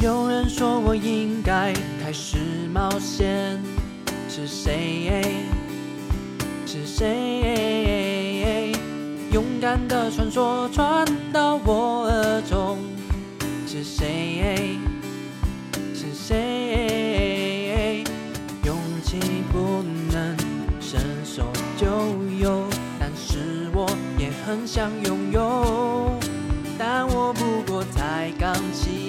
[0.00, 1.72] 有人说我应该
[2.02, 2.36] 开始
[2.72, 3.58] 冒险，
[4.28, 5.10] 是谁？
[6.66, 8.72] 是谁？
[9.32, 12.78] 勇敢的传说传到我耳中，
[13.66, 14.78] 是谁？
[15.94, 18.04] 是谁？
[18.64, 19.18] 勇气
[19.50, 19.82] 不
[20.12, 20.36] 能
[20.78, 21.86] 伸手就
[22.38, 22.64] 有，
[23.00, 26.14] 但是我也很想拥有，
[26.78, 29.05] 但我不过才刚起。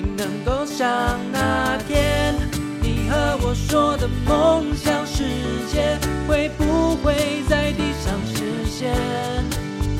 [0.00, 2.34] 能够像那天
[2.80, 5.24] 你和我说的梦想世
[5.70, 8.94] 界，会不会在地上实现？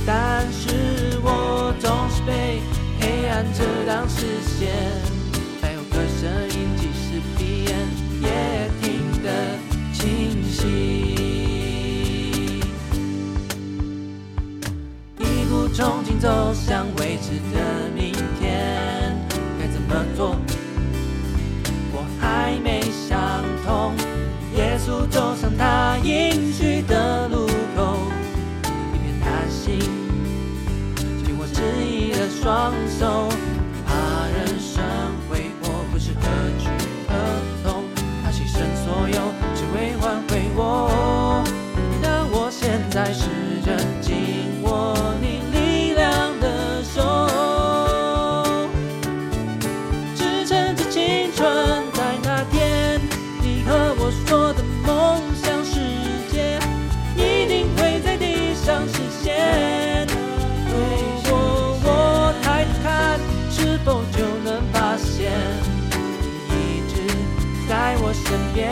[0.07, 2.61] 但是我总是被
[3.01, 4.27] 黑暗遮挡视
[4.59, 4.73] 线。
[5.61, 7.71] 还有个声音，即使闭眼
[8.21, 8.27] 也
[8.81, 8.83] 听
[9.23, 9.29] 得
[9.93, 10.61] 清晰。
[15.21, 17.62] 一路憧憬走向未知的
[32.63, 33.29] 放手，
[33.85, 34.85] 怕人生
[35.29, 36.23] 为我不知何
[36.61, 36.69] 去
[37.09, 37.13] 何
[37.65, 37.83] 从，
[38.23, 39.19] 怕牺牲所有
[39.53, 41.43] 只为换回我。
[42.01, 43.27] 但我现在是
[43.67, 44.32] 人。
[68.33, 68.67] 身边，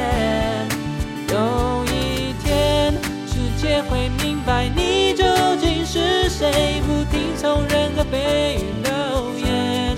[1.29, 2.95] 有一天，
[3.27, 5.23] 世界会明白你究
[5.61, 6.81] 竟是谁。
[6.87, 8.91] 不听从任何蜚语流
[9.37, 9.95] 言，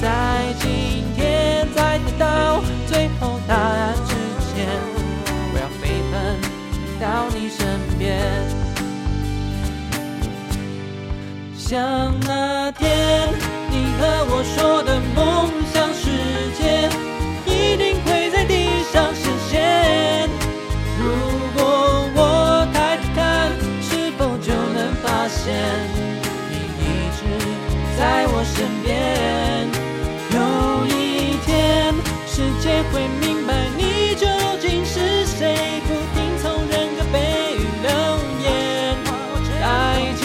[0.00, 4.14] 在今天，在得到最后答案之
[4.54, 4.68] 前，
[5.52, 5.82] 我要飞
[6.12, 6.38] 奔
[7.00, 7.58] 到你身
[7.98, 8.22] 边。
[11.56, 13.28] 像那天
[13.68, 14.71] 你和我说
[25.44, 26.82] 你一
[27.18, 27.20] 直
[27.98, 28.54] 在我身
[28.84, 28.90] 边，
[30.30, 30.38] 有
[30.86, 31.92] 一天
[32.26, 34.26] 世界会明白你究
[34.60, 37.18] 竟是谁，不听从任何蜚
[37.56, 37.90] 语流
[38.44, 38.94] 言，
[39.60, 39.62] 在
[40.20, 40.22] 今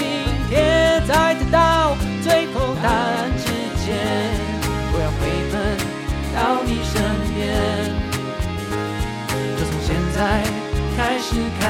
[0.49, 3.45] 天在得到最后答案之
[3.81, 3.97] 前，
[4.93, 5.55] 我要飞奔
[6.35, 6.93] 到你身
[7.33, 7.41] 边，
[9.57, 10.15] 就从现在
[10.95, 11.67] 开始看。